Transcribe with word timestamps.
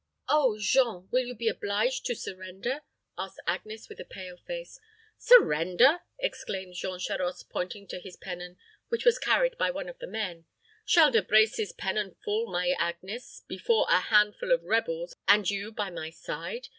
"Oh; 0.27 0.57
Jean, 0.59 1.07
will 1.11 1.25
you 1.27 1.35
be 1.35 1.47
obliged 1.47 2.07
to 2.07 2.15
surrender?" 2.15 2.81
asked 3.19 3.39
Agnes, 3.45 3.87
with 3.87 3.99
a 3.99 4.03
pale 4.03 4.35
face. 4.35 4.79
"Surrender!" 5.19 5.99
exclaimed 6.17 6.73
Jean 6.73 6.97
Charost, 6.97 7.51
pointing 7.51 7.85
to 7.89 7.99
his 7.99 8.15
pennon, 8.17 8.57
which 8.87 9.05
was 9.05 9.19
carried 9.19 9.59
by 9.59 9.69
one 9.69 9.87
of 9.87 9.99
the 9.99 10.07
men. 10.07 10.45
"Shall 10.85 11.11
De 11.11 11.21
Brecy's 11.21 11.71
pennon 11.71 12.15
fall, 12.25 12.51
my 12.51 12.71
Agnes, 12.79 13.43
before, 13.47 13.85
a 13.91 13.99
handful 13.99 14.51
of 14.51 14.63
rebels, 14.63 15.15
and 15.27 15.47
you 15.47 15.71
by 15.71 15.91
my 15.91 16.09
side? 16.09 16.69